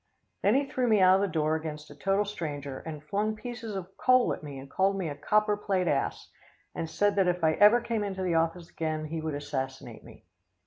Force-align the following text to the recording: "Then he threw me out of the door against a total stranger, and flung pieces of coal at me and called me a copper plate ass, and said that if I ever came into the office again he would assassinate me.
"Then 0.41 0.55
he 0.55 0.65
threw 0.65 0.87
me 0.87 0.99
out 0.99 1.17
of 1.17 1.21
the 1.21 1.27
door 1.27 1.55
against 1.55 1.91
a 1.91 1.95
total 1.95 2.25
stranger, 2.25 2.79
and 2.87 3.03
flung 3.03 3.35
pieces 3.35 3.75
of 3.75 3.95
coal 3.97 4.33
at 4.33 4.41
me 4.41 4.57
and 4.57 4.67
called 4.67 4.97
me 4.97 5.09
a 5.09 5.13
copper 5.15 5.55
plate 5.55 5.87
ass, 5.87 6.31
and 6.73 6.89
said 6.89 7.15
that 7.17 7.27
if 7.27 7.43
I 7.43 7.51
ever 7.51 7.79
came 7.81 8.03
into 8.03 8.23
the 8.23 8.33
office 8.33 8.71
again 8.71 9.05
he 9.05 9.21
would 9.21 9.35
assassinate 9.35 10.03
me. 10.03 10.25